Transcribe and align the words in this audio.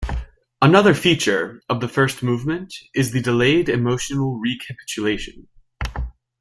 Another 0.63 0.95
feature 0.95 1.61
of 1.69 1.79
the 1.79 1.87
first 1.87 2.23
movement 2.23 2.73
is 2.95 3.11
the 3.11 3.21
delayed 3.21 3.69
emotional 3.69 4.39
recapitulation. 4.39 5.47